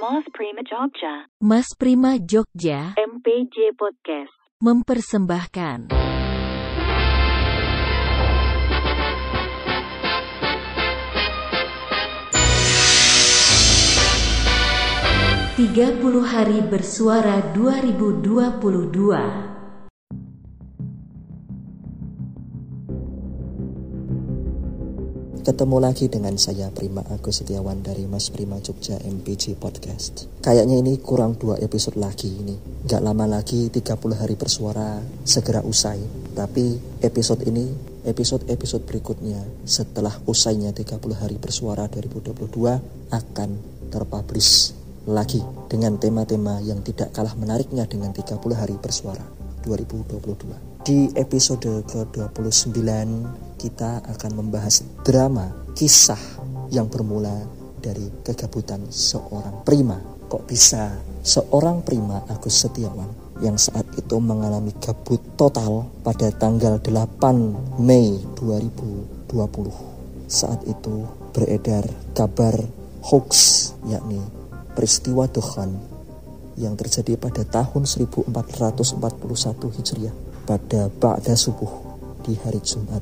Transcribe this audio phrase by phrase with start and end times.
[0.00, 2.96] Mas Prima Jogja, Mas Prima Jogja.
[2.96, 4.32] MPJ Podcast.
[4.56, 5.92] mempersembahkan.
[15.60, 19.49] Tiga puluh hari bersuara 2022
[25.40, 30.28] Ketemu lagi dengan saya Prima Agus Setiawan dari Mas Prima Jogja MPJ Podcast.
[30.44, 32.60] Kayaknya ini kurang dua episode lagi ini.
[32.84, 35.96] Gak lama lagi 30 hari bersuara segera usai.
[36.36, 37.72] Tapi episode ini
[38.04, 43.50] episode-episode berikutnya Setelah usainya 30 hari bersuara 2022 Akan
[43.92, 44.72] terpublish
[45.04, 49.24] lagi Dengan tema-tema yang tidak kalah menariknya dengan 30 hari bersuara
[49.68, 52.80] 2022 di episode ke-29
[53.60, 56.20] kita akan membahas drama kisah
[56.72, 57.44] yang bermula
[57.84, 60.00] dari kegabutan seorang prima.
[60.30, 63.12] Kok bisa seorang prima Agus Setiawan
[63.44, 69.28] yang saat itu mengalami gabut total pada tanggal 8 Mei 2020.
[70.32, 71.04] Saat itu
[71.36, 71.84] beredar
[72.16, 72.56] kabar
[73.04, 73.28] hoax
[73.84, 74.22] yakni
[74.72, 75.76] peristiwa Tuhan
[76.56, 81.70] yang terjadi pada tahun 1441 Hijriah pada Ba'da Subuh
[82.26, 82.98] di hari Jumat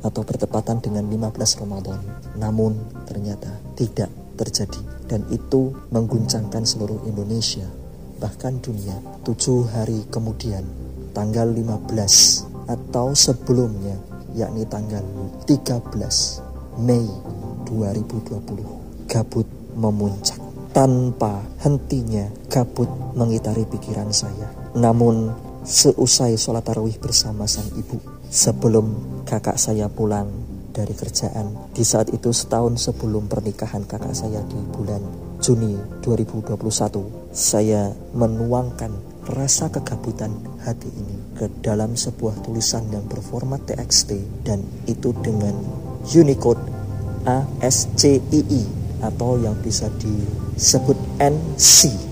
[0.00, 2.00] atau bertepatan dengan 15 Ramadan.
[2.40, 2.72] Namun
[3.04, 4.08] ternyata tidak
[4.40, 7.68] terjadi dan itu mengguncangkan seluruh Indonesia
[8.16, 8.96] bahkan dunia.
[9.20, 10.64] Tujuh hari kemudian
[11.12, 14.00] tanggal 15 atau sebelumnya
[14.32, 15.04] yakni tanggal
[15.44, 15.92] 13
[16.80, 17.04] Mei
[17.68, 19.44] 2020 gabut
[19.76, 20.40] memuncak
[20.72, 24.48] tanpa hentinya gabut mengitari pikiran saya.
[24.72, 28.86] Namun seusai sholat tarawih bersama sang ibu sebelum
[29.22, 30.26] kakak saya pulang
[30.74, 34.98] dari kerjaan di saat itu setahun sebelum pernikahan kakak saya di bulan
[35.38, 38.90] Juni 2021 saya menuangkan
[39.38, 40.34] rasa kegabutan
[40.66, 45.54] hati ini ke dalam sebuah tulisan yang berformat TXT dan itu dengan
[46.10, 46.58] Unicode
[47.62, 52.10] ASCII atau yang bisa disebut NC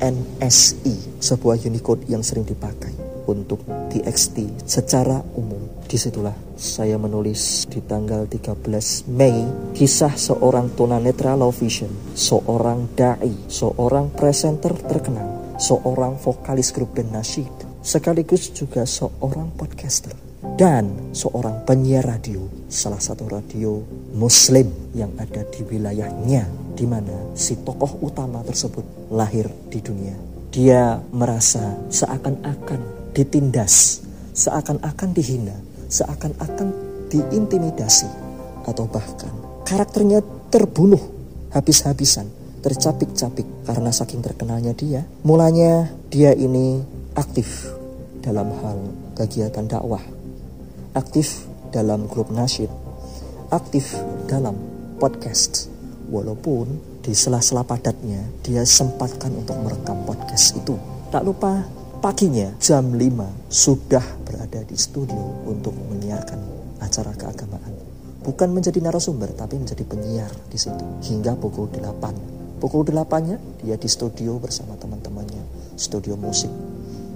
[0.00, 2.94] ANSI, sebuah Unicode yang sering dipakai
[3.28, 3.60] untuk
[3.92, 5.60] TXT secara umum.
[5.88, 13.32] Di situlah saya menulis di tanggal 13 Mei kisah seorang tunanetra low vision, seorang da'i,
[13.48, 20.12] seorang presenter terkenal, seorang vokalis grup band nasyid, sekaligus juga seorang podcaster
[20.60, 23.80] dan seorang penyiar radio, salah satu radio
[24.12, 30.14] muslim yang ada di wilayahnya di mana si tokoh utama tersebut lahir di dunia.
[30.54, 34.06] Dia merasa seakan-akan ditindas,
[34.38, 35.58] seakan-akan dihina,
[35.90, 36.70] seakan-akan
[37.10, 38.06] diintimidasi
[38.62, 39.34] atau bahkan
[39.66, 40.22] karakternya
[40.54, 41.02] terbunuh
[41.50, 42.30] habis-habisan,
[42.62, 45.02] tercapik-capik karena saking terkenalnya dia.
[45.26, 46.78] Mulanya dia ini
[47.18, 47.74] aktif
[48.22, 48.78] dalam hal
[49.18, 50.00] kegiatan dakwah
[50.98, 52.70] aktif dalam grup nasyid,
[53.54, 53.94] aktif
[54.26, 54.58] dalam
[54.98, 55.77] podcast.
[56.08, 56.66] Walaupun
[57.04, 60.76] di sela-sela padatnya dia sempatkan untuk merekam podcast itu.
[61.12, 61.64] Tak lupa
[62.00, 63.00] paginya jam 5
[63.48, 66.40] sudah berada di studio untuk menyiarkan
[66.80, 67.74] acara keagamaan.
[68.24, 72.60] Bukan menjadi narasumber tapi menjadi penyiar di situ hingga pukul 8.
[72.60, 76.50] Pukul 8-nya dia di studio bersama teman-temannya, studio musik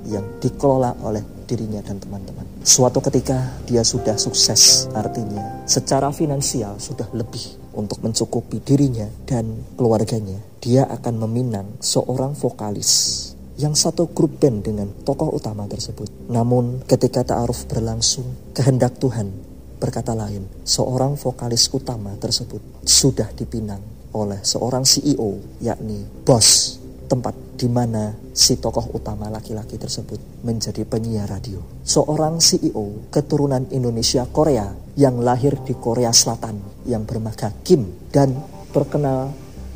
[0.07, 2.47] yang dikelola oleh dirinya dan teman-teman.
[2.63, 10.39] Suatu ketika dia sudah sukses, artinya secara finansial sudah lebih untuk mencukupi dirinya dan keluarganya.
[10.63, 16.09] Dia akan meminang seorang vokalis yang satu grup band dengan tokoh utama tersebut.
[16.33, 19.29] Namun ketika ta'aruf berlangsung, kehendak Tuhan
[19.83, 20.47] berkata lain.
[20.63, 23.83] Seorang vokalis utama tersebut sudah dipinang
[24.15, 26.79] oleh seorang CEO yakni bos
[27.11, 31.61] tempat di mana si tokoh utama laki-laki tersebut menjadi penyiar radio.
[31.85, 34.65] Seorang CEO keturunan Indonesia Korea
[34.97, 38.37] yang lahir di Korea Selatan yang bermarga Kim dan
[38.73, 39.33] terkenal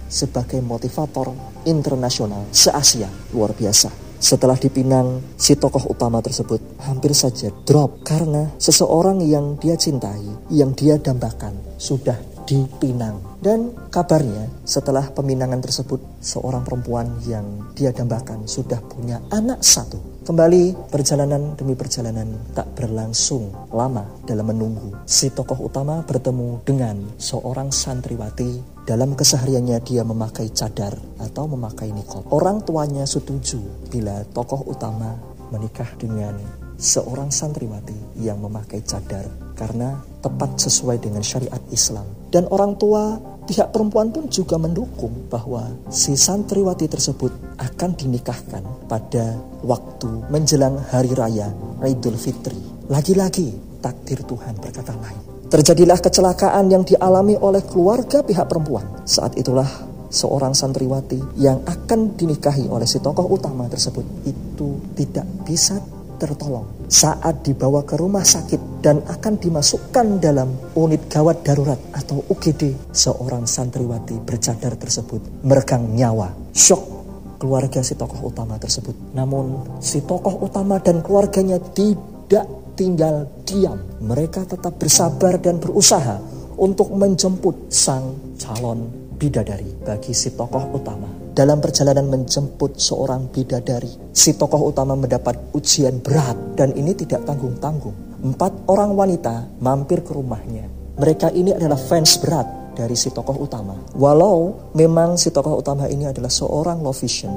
[0.07, 1.35] sebagai motivator
[1.67, 4.07] internasional se-Asia luar biasa.
[4.17, 10.73] Setelah dipinang, si tokoh utama tersebut hampir saja drop karena seseorang yang dia cintai, yang
[10.73, 12.17] dia dambakan, sudah
[12.49, 13.21] dipinang.
[13.45, 17.45] Dan kabarnya setelah peminangan tersebut seorang perempuan yang
[17.77, 20.16] dia dambakan sudah punya anak satu.
[20.27, 25.07] Kembali perjalanan demi perjalanan tak berlangsung lama dalam menunggu.
[25.07, 32.27] Si tokoh utama bertemu dengan seorang santriwati dalam kesehariannya dia memakai cadar atau memakai nikop.
[32.35, 35.15] Orang tuanya setuju bila tokoh utama
[35.55, 36.35] menikah dengan
[36.75, 39.95] seorang santriwati yang memakai cadar karena
[40.27, 42.03] tepat sesuai dengan syariat Islam.
[42.35, 43.15] Dan orang tua
[43.47, 51.13] pihak perempuan pun juga mendukung bahwa si santriwati tersebut akan dinikahkan pada waktu menjelang hari
[51.17, 51.53] raya
[51.85, 52.59] Idul Fitri.
[52.87, 55.51] Lagi-lagi takdir Tuhan berkata lain.
[55.51, 58.85] Terjadilah kecelakaan yang dialami oleh keluarga pihak perempuan.
[59.07, 59.67] Saat itulah
[60.11, 65.79] seorang santriwati yang akan dinikahi oleh si tokoh utama tersebut itu tidak bisa
[66.17, 72.73] tertolong saat dibawa ke rumah sakit dan akan dimasukkan dalam unit gawat darurat atau UGD
[72.89, 76.96] seorang santriwati bercadar tersebut meregang nyawa shock
[77.37, 82.47] keluarga si tokoh utama tersebut namun si tokoh utama dan keluarganya tidak
[82.77, 86.21] tinggal diam mereka tetap bersabar dan berusaha
[86.57, 94.33] untuk menjemput sang calon bidadari bagi si tokoh utama dalam perjalanan menjemput seorang bidadari, si
[94.41, 97.93] tokoh utama mendapat ujian berat dan ini tidak tanggung-tanggung.
[98.25, 100.65] Empat orang wanita mampir ke rumahnya.
[100.97, 103.73] Mereka ini adalah fans berat dari si tokoh utama.
[103.97, 107.33] Walau memang si tokoh utama ini adalah seorang low vision,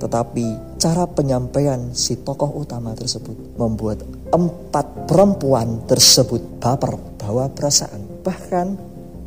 [0.00, 4.00] tetapi cara penyampaian si tokoh utama tersebut membuat
[4.32, 8.24] empat perempuan tersebut baper, bawa perasaan.
[8.24, 8.66] Bahkan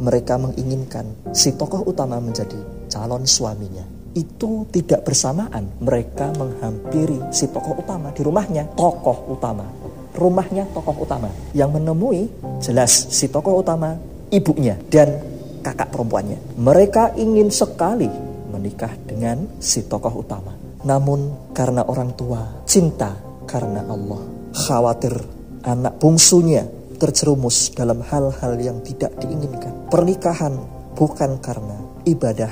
[0.02, 2.58] mereka menginginkan si tokoh utama menjadi
[2.90, 9.64] calon suaminya itu tidak bersamaan mereka menghampiri si tokoh utama di rumahnya tokoh utama
[10.12, 12.28] rumahnya tokoh utama yang menemui
[12.60, 13.96] jelas si tokoh utama
[14.28, 15.31] ibunya dan
[15.62, 16.58] kakak perempuannya.
[16.60, 18.10] Mereka ingin sekali
[18.52, 20.52] menikah dengan si tokoh utama.
[20.84, 23.16] Namun karena orang tua cinta
[23.48, 24.22] karena Allah.
[24.52, 25.16] Khawatir
[25.64, 26.68] anak bungsunya
[27.00, 29.88] terjerumus dalam hal-hal yang tidak diinginkan.
[29.88, 30.54] Pernikahan
[30.94, 32.52] bukan karena ibadah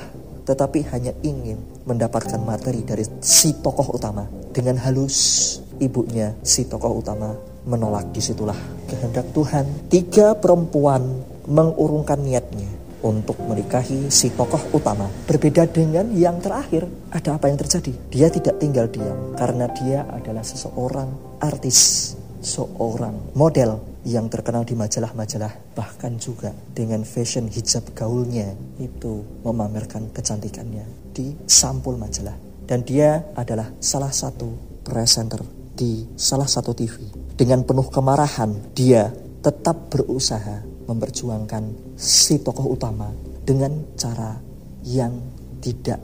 [0.49, 4.25] tetapi hanya ingin mendapatkan materi dari si tokoh utama.
[4.49, 7.37] Dengan halus, ibunya si tokoh utama
[7.69, 8.57] menolak di situlah
[8.89, 9.93] kehendak Tuhan.
[9.93, 15.07] Tiga perempuan mengurungkan niatnya untuk menikahi si tokoh utama.
[15.27, 17.93] Berbeda dengan yang terakhir, ada apa yang terjadi?
[18.11, 22.13] Dia tidak tinggal diam karena dia adalah seseorang artis,
[22.43, 30.87] seorang model yang terkenal di majalah-majalah bahkan juga dengan fashion hijab gaulnya itu memamerkan kecantikannya
[31.11, 35.43] di sampul majalah dan dia adalah salah satu presenter
[35.75, 37.03] di salah satu TV
[37.35, 43.07] dengan penuh kemarahan dia tetap berusaha memperjuangkan si tokoh utama
[43.45, 44.35] dengan cara
[44.83, 45.15] yang
[45.63, 45.99] tidak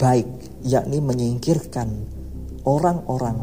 [0.00, 0.26] baik
[0.64, 1.88] yakni menyingkirkan
[2.64, 3.36] orang-orang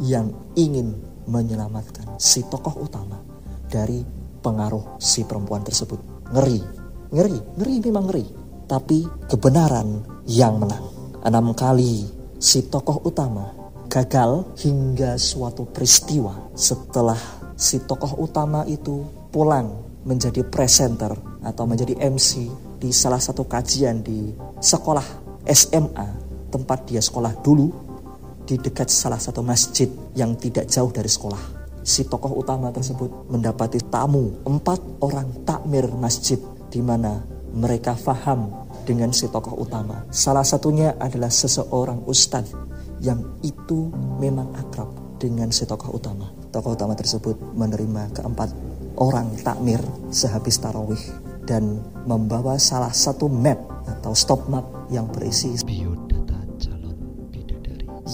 [0.00, 0.96] yang ingin
[1.26, 3.18] menyelamatkan si tokoh utama
[3.66, 4.00] dari
[4.40, 5.98] pengaruh si perempuan tersebut.
[6.30, 6.58] Ngeri,
[7.10, 8.26] ngeri, ngeri memang ngeri.
[8.66, 10.86] Tapi kebenaran yang menang.
[11.22, 12.06] Enam kali
[12.38, 13.50] si tokoh utama
[13.86, 17.18] gagal hingga suatu peristiwa setelah
[17.56, 19.72] si tokoh utama itu pulang
[20.06, 22.46] menjadi presenter atau menjadi MC
[22.78, 24.30] di salah satu kajian di
[24.60, 26.08] sekolah SMA
[26.52, 27.72] tempat dia sekolah dulu
[28.46, 33.78] di dekat salah satu masjid yang tidak jauh dari sekolah si tokoh utama tersebut mendapati
[33.86, 37.22] tamu empat orang takmir masjid di mana
[37.54, 38.50] mereka faham
[38.86, 40.06] dengan si tokoh utama.
[40.14, 42.54] Salah satunya adalah seseorang ustadz
[43.02, 43.90] yang itu
[44.22, 46.45] memang akrab dengan si tokoh utama.
[46.56, 48.48] Tokoh utama tersebut menerima keempat
[48.96, 49.76] orang takmir
[50.08, 51.04] sehabis tarawih
[51.44, 55.52] dan membawa salah satu map atau stop map yang berisi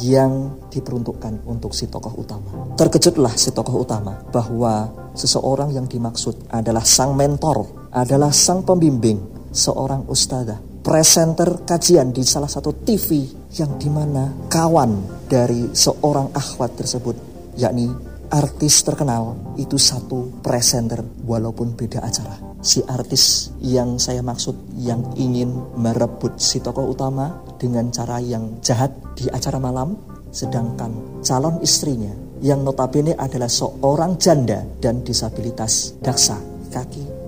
[0.03, 2.75] yang diperuntukkan untuk si tokoh utama.
[2.75, 9.23] Terkejutlah si tokoh utama bahwa seseorang yang dimaksud adalah sang mentor, adalah sang pembimbing,
[9.55, 13.23] seorang ustazah, presenter kajian di salah satu TV
[13.55, 17.15] yang di mana kawan dari seorang akhwat tersebut,
[17.55, 22.41] yakni artis terkenal itu satu presenter walaupun beda acara.
[22.65, 28.97] Si artis yang saya maksud yang ingin merebut si tokoh utama dengan cara yang jahat
[29.13, 30.01] di acara malam
[30.33, 32.09] sedangkan calon istrinya
[32.41, 36.41] yang notabene adalah seorang janda dan disabilitas daksa
[36.73, 37.22] kaki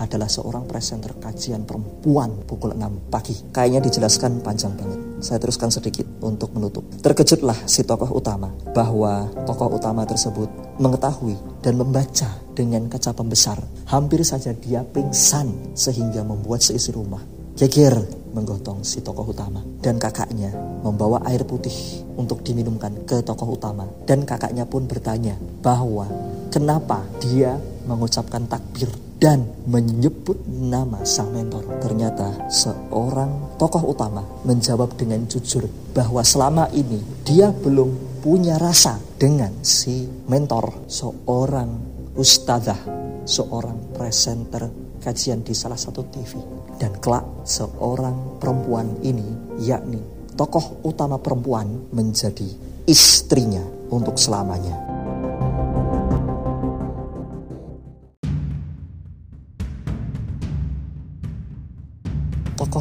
[0.00, 3.36] adalah seorang presenter kajian perempuan pukul 6 pagi.
[3.52, 4.98] Kayaknya dijelaskan panjang banget.
[5.20, 6.88] Saya teruskan sedikit untuk menutup.
[7.04, 10.48] Terkejutlah si tokoh utama bahwa tokoh utama tersebut
[10.80, 13.60] mengetahui dan membaca dengan kaca pembesar.
[13.92, 17.20] Hampir saja dia pingsan sehingga membuat seisi rumah
[17.60, 17.92] geger
[18.32, 20.48] menggotong si tokoh utama dan kakaknya
[20.80, 26.08] membawa air putih untuk diminumkan ke tokoh utama dan kakaknya pun bertanya bahwa
[26.48, 28.88] kenapa dia mengucapkan takbir
[29.20, 31.62] dan menyebut nama sang mentor.
[31.84, 39.52] Ternyata seorang tokoh utama menjawab dengan jujur bahwa selama ini dia belum punya rasa dengan
[39.60, 41.68] si mentor, seorang
[42.16, 42.80] ustazah,
[43.28, 44.72] seorang presenter
[45.04, 46.40] kajian di salah satu TV.
[46.80, 50.00] Dan kelak seorang perempuan ini yakni
[50.32, 52.48] tokoh utama perempuan menjadi
[52.88, 53.60] istrinya
[53.92, 54.89] untuk selamanya.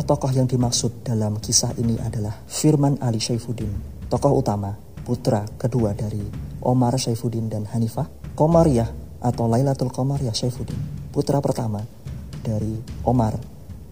[0.09, 3.69] Tokoh-tokoh yang dimaksud dalam kisah ini adalah Firman Ali Syaifuddin,
[4.09, 4.73] tokoh utama,
[5.05, 6.25] putra kedua dari
[6.65, 8.89] Omar Syaifuddin dan Hanifah, Komariah
[9.21, 11.85] atau Lailatul Komariah Syaifuddin, putra pertama
[12.41, 12.73] dari
[13.05, 13.37] Omar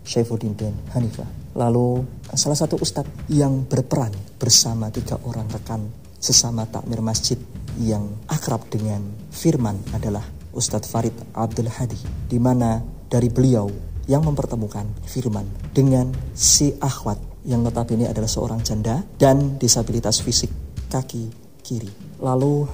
[0.02, 1.54] Syaifuddin dan Hanifah.
[1.54, 2.02] Lalu
[2.34, 4.10] salah satu ustadz yang berperan
[4.42, 5.86] bersama tiga orang rekan
[6.18, 7.38] sesama takmir masjid
[7.78, 13.70] yang akrab dengan firman adalah Ustadz Farid Abdul Hadi di mana dari beliau
[14.08, 15.46] yang mempertemukan Firman
[15.76, 20.52] dengan si Akhwat yang notabene adalah seorang janda dan disabilitas fisik
[20.88, 21.32] kaki
[21.64, 22.20] kiri.
[22.24, 22.68] Lalu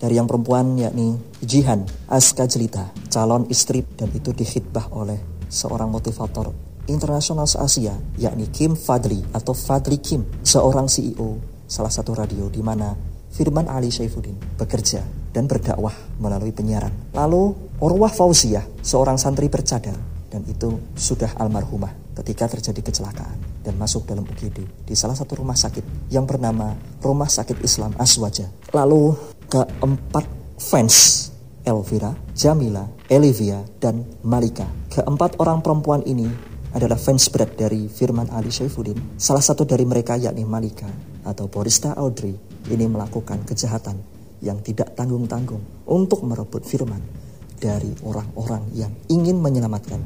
[0.00, 6.70] dari yang perempuan yakni Jihan Aska Jelita, calon istri dan itu dihitbah oleh seorang motivator
[6.88, 11.38] internasional se-Asia yakni Kim Fadli atau Fadli Kim, seorang CEO
[11.70, 12.90] salah satu radio di mana
[13.30, 17.14] Firman Ali Syaifuddin bekerja dan berdakwah melalui penyiaran.
[17.14, 19.94] Lalu Orwah Fauziyah, seorang santri bercadar
[20.30, 21.90] dan itu sudah almarhumah
[22.22, 26.72] ketika terjadi kecelakaan dan masuk dalam UGD di salah satu rumah sakit yang bernama
[27.02, 28.48] Rumah Sakit Islam Aswaja.
[28.72, 29.12] Lalu
[29.50, 30.24] keempat
[30.56, 31.28] fans
[31.66, 34.64] Elvira, Jamila, Elivia, dan Malika.
[34.88, 36.28] Keempat orang perempuan ini
[36.72, 39.18] adalah fans berat dari Firman Ali Syaifuddin.
[39.20, 40.88] Salah satu dari mereka yakni Malika
[41.26, 42.32] atau Borista Audrey
[42.70, 43.98] ini melakukan kejahatan
[44.40, 47.19] yang tidak tanggung-tanggung untuk merebut Firman
[47.60, 50.00] dari orang-orang yang ingin menyelamatkan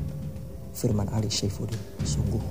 [0.74, 1.78] Firman Ali Syaifuddin.
[2.02, 2.42] Sungguh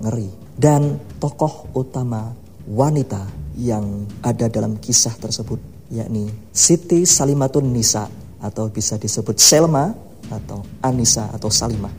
[0.00, 0.30] ngeri.
[0.56, 2.32] Dan tokoh utama
[2.70, 3.26] wanita
[3.58, 5.60] yang ada dalam kisah tersebut
[5.92, 8.08] yakni Siti Salimatun Nisa
[8.40, 9.92] atau bisa disebut Selma
[10.30, 11.92] atau Anissa atau Salimah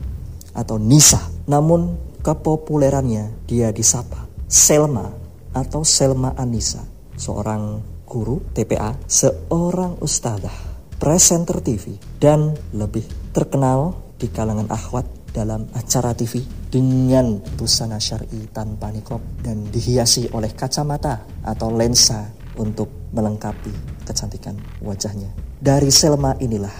[0.56, 1.22] atau Nisa.
[1.46, 5.12] Namun kepopulerannya dia disapa Selma
[5.54, 6.84] atau Selma Anissa,
[7.20, 10.66] seorang guru TPA, seorang ustadzah
[10.98, 16.42] presenter TV dan lebih terkenal di kalangan akhwat dalam acara TV
[16.74, 25.30] dengan busana syari tanpa nikob dan dihiasi oleh kacamata atau lensa untuk melengkapi kecantikan wajahnya.
[25.62, 26.74] Dari Selma inilah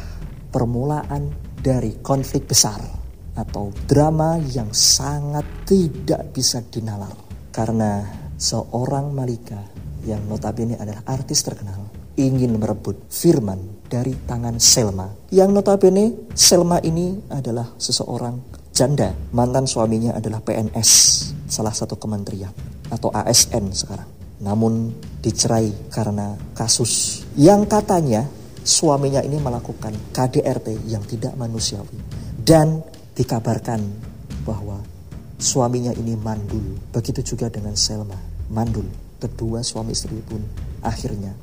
[0.50, 1.30] permulaan
[1.62, 2.82] dari konflik besar
[3.38, 7.14] atau drama yang sangat tidak bisa dinalar
[7.54, 8.02] karena
[8.34, 9.62] seorang Malika
[10.02, 11.86] yang notabene adalah artis terkenal
[12.18, 15.08] ingin merebut firman dari tangan Selma.
[15.32, 18.36] Yang notabene Selma ini adalah seseorang
[18.76, 19.16] janda.
[19.34, 20.92] Mantan suaminya adalah PNS,
[21.48, 22.52] salah satu kementerian
[22.92, 24.08] atau ASN sekarang.
[24.44, 28.28] Namun dicerai karena kasus yang katanya
[28.62, 31.98] suaminya ini melakukan KDRT yang tidak manusiawi.
[32.38, 32.80] Dan
[33.18, 33.82] dikabarkan
[34.46, 34.80] bahwa
[35.42, 36.78] suaminya ini mandul.
[36.94, 38.16] Begitu juga dengan Selma,
[38.54, 38.86] mandul.
[39.18, 40.40] Kedua suami istri pun
[40.86, 41.34] akhirnya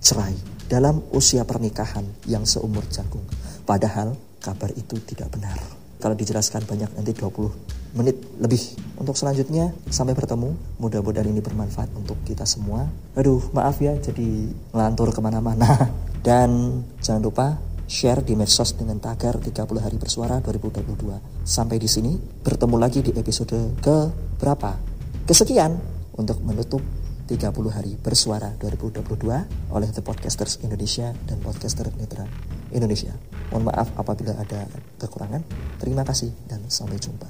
[0.00, 3.24] cerai dalam usia pernikahan yang seumur jagung.
[3.64, 5.56] Padahal kabar itu tidak benar.
[5.98, 8.60] Kalau dijelaskan banyak nanti 20 menit lebih.
[9.00, 10.78] Untuk selanjutnya sampai bertemu.
[10.78, 12.86] Mudah-mudahan ini bermanfaat untuk kita semua.
[13.16, 15.66] Aduh maaf ya jadi ngelantur ke mana-mana.
[16.26, 17.46] Dan jangan lupa
[17.88, 21.48] share di medsos dengan tagar 30 hari bersuara 2022.
[21.48, 23.96] Sampai di sini bertemu lagi di episode ke
[24.36, 24.76] berapa?
[25.24, 25.72] Kesekian
[26.14, 26.84] untuk menutup
[27.28, 29.04] 30 hari bersuara 2022
[29.68, 32.24] oleh The Podcasters Indonesia dan Podcaster Netra
[32.72, 33.12] Indonesia.
[33.52, 34.64] Mohon maaf apabila ada
[34.96, 35.44] kekurangan.
[35.76, 37.28] Terima kasih dan sampai jumpa.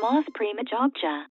[0.00, 1.24] Moth Prima Jogja.